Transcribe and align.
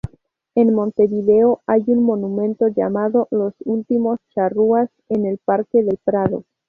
En 0.55 0.73
Montevideo 0.73 1.61
hay 1.67 1.83
un 1.85 2.01
monumento 2.03 2.67
llamado 2.69 3.27
"Los 3.29 3.53
últimos 3.65 4.17
charrúas" 4.33 4.89
en 5.09 5.27
el 5.27 5.37
parque 5.37 5.83
del 5.83 5.99
Prado. 6.03 6.43